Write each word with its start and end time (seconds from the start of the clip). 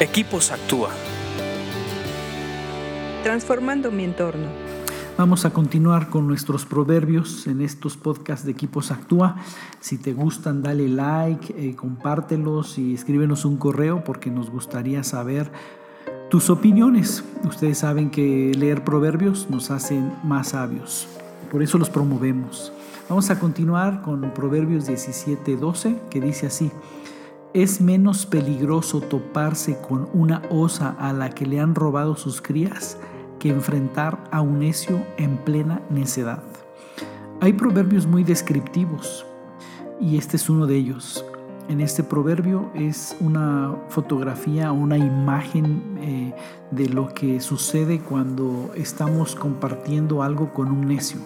Equipos 0.00 0.50
Actúa. 0.50 0.90
Transformando 3.22 3.92
mi 3.92 4.02
entorno. 4.02 4.48
Vamos 5.16 5.44
a 5.44 5.50
continuar 5.50 6.10
con 6.10 6.26
nuestros 6.26 6.66
proverbios 6.66 7.46
en 7.46 7.60
estos 7.60 7.96
podcasts 7.96 8.44
de 8.44 8.50
Equipos 8.50 8.90
Actúa. 8.90 9.36
Si 9.78 9.96
te 9.96 10.12
gustan, 10.12 10.64
dale 10.64 10.88
like, 10.88 11.54
eh, 11.56 11.76
compártelos 11.76 12.76
y 12.76 12.92
escríbenos 12.92 13.44
un 13.44 13.56
correo 13.56 14.02
porque 14.02 14.32
nos 14.32 14.50
gustaría 14.50 15.04
saber 15.04 15.52
tus 16.28 16.50
opiniones. 16.50 17.22
Ustedes 17.44 17.78
saben 17.78 18.10
que 18.10 18.50
leer 18.58 18.82
proverbios 18.82 19.48
nos 19.48 19.70
hacen 19.70 20.12
más 20.24 20.48
sabios. 20.48 21.06
Por 21.52 21.62
eso 21.62 21.78
los 21.78 21.88
promovemos. 21.88 22.72
Vamos 23.08 23.30
a 23.30 23.38
continuar 23.38 24.02
con 24.02 24.22
Proverbios 24.34 24.88
17:12 24.88 26.00
que 26.10 26.20
dice 26.20 26.46
así. 26.46 26.72
Es 27.54 27.80
menos 27.80 28.26
peligroso 28.26 29.00
toparse 29.00 29.78
con 29.78 30.08
una 30.12 30.42
osa 30.50 30.96
a 30.98 31.12
la 31.12 31.30
que 31.30 31.46
le 31.46 31.60
han 31.60 31.76
robado 31.76 32.16
sus 32.16 32.42
crías 32.42 32.98
que 33.38 33.48
enfrentar 33.48 34.24
a 34.32 34.40
un 34.40 34.58
necio 34.58 35.06
en 35.18 35.36
plena 35.36 35.80
necedad. 35.88 36.42
Hay 37.40 37.52
proverbios 37.52 38.08
muy 38.08 38.24
descriptivos 38.24 39.24
y 40.00 40.16
este 40.16 40.36
es 40.36 40.50
uno 40.50 40.66
de 40.66 40.74
ellos. 40.74 41.24
En 41.68 41.80
este 41.80 42.02
proverbio 42.02 42.72
es 42.74 43.16
una 43.20 43.76
fotografía, 43.88 44.72
una 44.72 44.98
imagen 44.98 45.96
eh, 46.00 46.34
de 46.72 46.88
lo 46.88 47.14
que 47.14 47.40
sucede 47.40 48.00
cuando 48.00 48.72
estamos 48.74 49.36
compartiendo 49.36 50.24
algo 50.24 50.52
con 50.52 50.72
un 50.72 50.88
necio. 50.88 51.20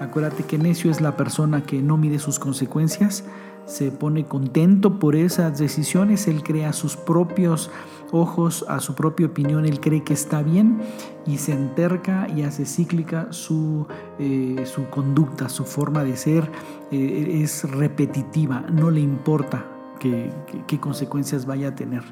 Acuérdate 0.00 0.42
que 0.42 0.58
necio 0.58 0.90
es 0.90 1.00
la 1.00 1.16
persona 1.16 1.62
que 1.62 1.80
no 1.80 1.96
mide 1.96 2.18
sus 2.18 2.40
consecuencias, 2.40 3.22
se 3.66 3.90
pone 3.90 4.24
contento 4.24 4.98
por 4.98 5.16
esas 5.16 5.58
decisiones, 5.58 6.28
él 6.28 6.42
crea 6.42 6.72
sus 6.72 6.96
propios 6.96 7.70
ojos, 8.10 8.64
a 8.68 8.80
su 8.80 8.94
propia 8.94 9.26
opinión, 9.26 9.64
él 9.64 9.80
cree 9.80 10.04
que 10.04 10.12
está 10.12 10.42
bien 10.42 10.80
y 11.26 11.38
se 11.38 11.52
enterca 11.52 12.28
y 12.34 12.42
hace 12.42 12.66
cíclica 12.66 13.28
su, 13.30 13.86
eh, 14.18 14.64
su 14.66 14.88
conducta, 14.90 15.48
su 15.48 15.64
forma 15.64 16.04
de 16.04 16.16
ser 16.16 16.50
eh, 16.90 17.40
es 17.42 17.64
repetitiva, 17.70 18.66
no 18.70 18.90
le 18.90 19.00
importa 19.00 19.64
qué, 19.98 20.80
consecuencias 20.80 21.46
vaya 21.46 21.68
a 21.68 21.74
tener. 21.74 22.02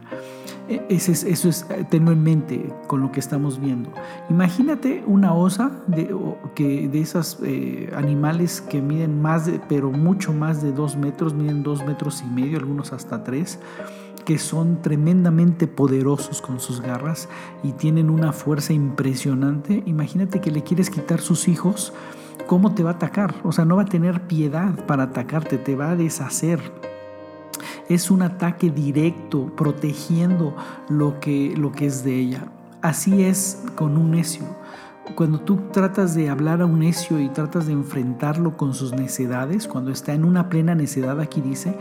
E, 0.68 0.84
eso 0.88 1.12
es, 1.12 1.24
eso 1.24 1.48
es, 1.48 1.66
tenlo 1.90 2.12
en 2.12 2.22
mente 2.22 2.72
con 2.86 3.00
lo 3.00 3.10
que 3.12 3.20
estamos 3.20 3.60
viendo. 3.60 3.90
Imagínate 4.28 5.02
una 5.06 5.34
osa 5.34 5.72
de, 5.86 6.14
que, 6.54 6.88
de 6.88 7.00
esos 7.00 7.38
eh, 7.42 7.92
animales 7.96 8.60
que 8.60 8.80
miden 8.80 9.20
más, 9.20 9.50
pero 9.68 9.90
mucho 9.90 10.32
más 10.32 10.62
de 10.62 10.72
dos 10.72 10.96
metros, 10.96 11.34
miden 11.34 11.62
dos 11.62 11.84
metros 11.84 12.22
y 12.22 12.26
medio, 12.26 12.58
algunos 12.58 12.92
hasta 12.92 13.24
tres, 13.24 13.58
que 14.24 14.38
son 14.38 14.82
tremendamente 14.82 15.66
poderosos 15.66 16.40
con 16.40 16.60
sus 16.60 16.80
garras 16.80 17.28
y 17.62 17.72
tienen 17.72 18.10
una 18.10 18.32
fuerza 18.32 18.72
impresionante. 18.72 19.82
Imagínate 19.86 20.40
que 20.40 20.50
le 20.50 20.62
quieres 20.62 20.90
quitar 20.90 21.20
sus 21.20 21.48
hijos. 21.48 21.92
¿Cómo 22.46 22.74
te 22.74 22.82
va 22.82 22.90
a 22.90 22.94
atacar? 22.94 23.34
O 23.44 23.52
sea, 23.52 23.64
no 23.64 23.76
va 23.76 23.82
a 23.82 23.86
tener 23.86 24.22
piedad 24.22 24.74
para 24.86 25.04
atacarte, 25.04 25.56
te 25.56 25.76
va 25.76 25.90
a 25.90 25.96
deshacer 25.96 26.60
es 27.90 28.10
un 28.10 28.22
ataque 28.22 28.70
directo, 28.70 29.54
protegiendo 29.56 30.56
lo 30.88 31.18
que, 31.18 31.54
lo 31.56 31.72
que 31.72 31.86
es 31.86 32.04
de 32.04 32.16
ella. 32.18 32.44
Así 32.82 33.24
es 33.24 33.64
con 33.74 33.98
un 33.98 34.12
necio. 34.12 34.44
Cuando 35.16 35.40
tú 35.40 35.56
tratas 35.72 36.14
de 36.14 36.30
hablar 36.30 36.62
a 36.62 36.66
un 36.66 36.78
necio 36.78 37.18
y 37.18 37.28
tratas 37.28 37.66
de 37.66 37.72
enfrentarlo 37.72 38.56
con 38.56 38.74
sus 38.74 38.92
necedades, 38.92 39.66
cuando 39.66 39.90
está 39.90 40.14
en 40.14 40.24
una 40.24 40.48
plena 40.48 40.76
necedad, 40.76 41.20
aquí 41.20 41.40
dice, 41.40 41.76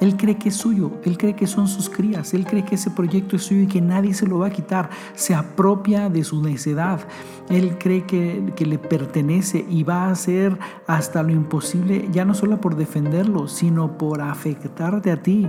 él 0.00 0.16
cree 0.16 0.36
que 0.36 0.50
es 0.50 0.56
suyo, 0.56 0.90
él 1.04 1.16
cree 1.16 1.34
que 1.34 1.46
son 1.46 1.68
sus 1.68 1.88
crías, 1.88 2.34
él 2.34 2.44
cree 2.44 2.64
que 2.64 2.74
ese 2.74 2.90
proyecto 2.90 3.36
es 3.36 3.44
suyo 3.44 3.62
y 3.62 3.66
que 3.66 3.80
nadie 3.80 4.12
se 4.14 4.26
lo 4.26 4.38
va 4.38 4.48
a 4.48 4.50
quitar. 4.50 4.90
Se 5.14 5.34
apropia 5.34 6.08
de 6.10 6.24
su 6.24 6.42
necedad. 6.42 7.00
Él 7.48 7.78
cree 7.78 8.04
que, 8.04 8.52
que, 8.56 8.66
le 8.66 8.78
pertenece 8.78 9.64
y 9.68 9.84
va 9.84 10.06
a 10.06 10.10
hacer 10.10 10.58
hasta 10.86 11.22
lo 11.22 11.30
imposible, 11.32 12.08
ya 12.12 12.24
no 12.24 12.34
solo 12.34 12.60
por 12.60 12.76
defenderlo, 12.76 13.46
sino 13.48 13.96
por 13.96 14.20
afectarte 14.20 15.12
a 15.12 15.22
ti, 15.22 15.48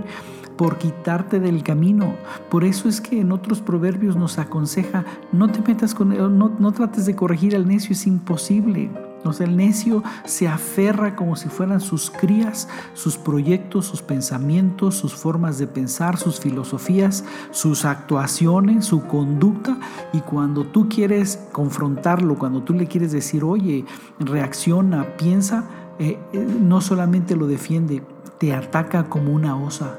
por 0.56 0.78
quitarte 0.78 1.40
del 1.40 1.62
camino. 1.62 2.14
Por 2.50 2.64
eso 2.64 2.88
es 2.88 3.00
que 3.00 3.20
en 3.20 3.32
otros 3.32 3.60
proverbios 3.60 4.16
nos 4.16 4.38
aconseja, 4.38 5.04
no 5.32 5.50
te 5.50 5.60
metas 5.60 5.94
con 5.94 6.12
él, 6.12 6.38
no, 6.38 6.54
no 6.58 6.72
trates 6.72 7.04
de 7.04 7.16
corregir 7.16 7.56
al 7.56 7.66
necio, 7.66 7.92
es 7.92 8.06
imposible. 8.06 8.90
Sea, 9.32 9.46
el 9.46 9.56
necio 9.56 10.02
se 10.24 10.48
aferra 10.48 11.14
como 11.14 11.36
si 11.36 11.48
fueran 11.48 11.80
sus 11.80 12.10
crías, 12.10 12.68
sus 12.94 13.16
proyectos, 13.16 13.86
sus 13.86 14.00
pensamientos, 14.00 14.94
sus 14.94 15.14
formas 15.14 15.58
de 15.58 15.66
pensar, 15.66 16.16
sus 16.16 16.40
filosofías, 16.40 17.24
sus 17.50 17.84
actuaciones, 17.84 18.86
su 18.86 19.06
conducta. 19.06 19.78
Y 20.12 20.20
cuando 20.20 20.64
tú 20.64 20.88
quieres 20.88 21.38
confrontarlo, 21.52 22.38
cuando 22.38 22.62
tú 22.62 22.72
le 22.72 22.86
quieres 22.86 23.12
decir, 23.12 23.44
oye, 23.44 23.84
reacciona, 24.18 25.16
piensa, 25.16 25.64
eh, 25.98 26.18
eh, 26.32 26.38
no 26.60 26.80
solamente 26.80 27.36
lo 27.36 27.46
defiende, 27.46 28.02
te 28.38 28.54
ataca 28.54 29.08
como 29.08 29.32
una 29.32 29.56
osa 29.56 29.98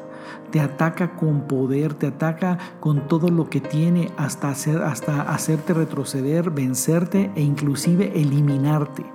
te 0.51 0.59
ataca 0.59 1.15
con 1.15 1.41
poder, 1.41 1.93
te 1.93 2.07
ataca 2.07 2.57
con 2.79 3.07
todo 3.07 3.29
lo 3.29 3.49
que 3.49 3.61
tiene 3.61 4.11
hasta, 4.17 4.49
hacer, 4.49 4.81
hasta 4.81 5.21
hacerte 5.21 5.73
retroceder, 5.73 6.49
vencerte 6.51 7.31
e 7.35 7.41
inclusive 7.41 8.19
eliminarte. 8.19 9.05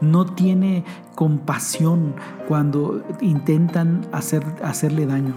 No 0.00 0.26
tiene 0.26 0.84
compasión 1.14 2.14
cuando 2.48 3.02
intentan 3.20 4.06
hacer, 4.12 4.44
hacerle 4.62 5.06
daño. 5.06 5.34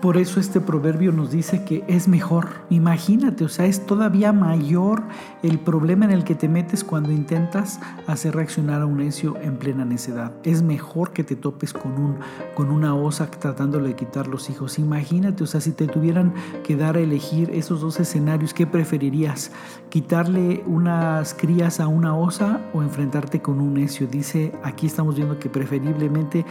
Por 0.00 0.18
eso 0.18 0.40
este 0.40 0.60
proverbio 0.60 1.10
nos 1.10 1.30
dice 1.30 1.64
que 1.64 1.82
es 1.88 2.06
mejor. 2.06 2.48
Imagínate, 2.68 3.44
o 3.44 3.48
sea, 3.48 3.64
es 3.64 3.86
todavía 3.86 4.30
mayor 4.30 5.02
el 5.42 5.58
problema 5.58 6.04
en 6.04 6.10
el 6.10 6.22
que 6.22 6.34
te 6.34 6.48
metes 6.48 6.84
cuando 6.84 7.12
intentas 7.12 7.80
hacer 8.06 8.36
reaccionar 8.36 8.82
a 8.82 8.86
un 8.86 8.98
necio 8.98 9.36
en 9.40 9.56
plena 9.56 9.86
necedad. 9.86 10.32
Es 10.44 10.62
mejor 10.62 11.12
que 11.12 11.24
te 11.24 11.34
topes 11.34 11.72
con, 11.72 11.92
un, 11.92 12.16
con 12.54 12.70
una 12.70 12.94
osa 12.94 13.30
tratándole 13.30 13.88
de 13.88 13.96
quitar 13.96 14.28
los 14.28 14.50
hijos. 14.50 14.78
Imagínate, 14.78 15.42
o 15.44 15.46
sea, 15.46 15.62
si 15.62 15.72
te 15.72 15.86
tuvieran 15.86 16.34
que 16.62 16.76
dar 16.76 16.96
a 16.96 17.00
elegir 17.00 17.50
esos 17.50 17.80
dos 17.80 17.98
escenarios, 17.98 18.52
¿qué 18.52 18.66
preferirías? 18.66 19.50
¿Quitarle 19.88 20.62
unas 20.66 21.32
crías 21.32 21.80
a 21.80 21.88
una 21.88 22.14
osa 22.14 22.60
o 22.74 22.82
enfrentarte 22.82 23.40
con 23.40 23.60
un 23.60 23.74
necio? 23.74 24.06
Dice, 24.06 24.52
aquí 24.62 24.86
estamos 24.86 25.16
viendo 25.16 25.38
que 25.38 25.48
preferiblemente 25.48 26.44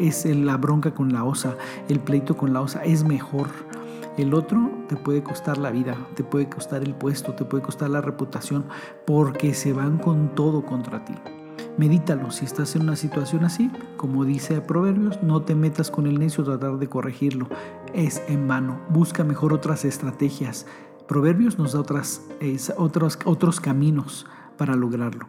es 0.00 0.24
la 0.24 0.56
bronca 0.56 0.94
con 0.94 1.12
la 1.12 1.24
osa, 1.24 1.56
el 1.88 2.00
pleito 2.00 2.36
con 2.36 2.52
la 2.52 2.60
osa, 2.60 2.82
es 2.84 3.04
mejor. 3.04 3.48
El 4.18 4.34
otro 4.34 4.70
te 4.88 4.96
puede 4.96 5.22
costar 5.22 5.56
la 5.56 5.70
vida, 5.70 5.96
te 6.14 6.22
puede 6.22 6.48
costar 6.48 6.82
el 6.82 6.94
puesto, 6.94 7.34
te 7.34 7.44
puede 7.44 7.62
costar 7.62 7.90
la 7.90 8.02
reputación, 8.02 8.64
porque 9.06 9.54
se 9.54 9.72
van 9.72 9.98
con 9.98 10.34
todo 10.34 10.66
contra 10.66 11.04
ti. 11.04 11.14
Medítalo, 11.78 12.30
si 12.30 12.44
estás 12.44 12.76
en 12.76 12.82
una 12.82 12.96
situación 12.96 13.44
así, 13.44 13.70
como 13.96 14.26
dice 14.26 14.60
Proverbios, 14.60 15.22
no 15.22 15.40
te 15.42 15.54
metas 15.54 15.90
con 15.90 16.06
el 16.06 16.18
necio 16.18 16.44
tratar 16.44 16.76
de 16.78 16.88
corregirlo, 16.88 17.48
es 17.94 18.22
en 18.28 18.46
vano, 18.46 18.78
busca 18.90 19.24
mejor 19.24 19.54
otras 19.54 19.86
estrategias. 19.86 20.66
Proverbios 21.08 21.58
nos 21.58 21.72
da 21.72 21.80
otras, 21.80 22.22
otros, 22.76 23.18
otros 23.24 23.60
caminos 23.60 24.26
para 24.58 24.76
lograrlo. 24.76 25.28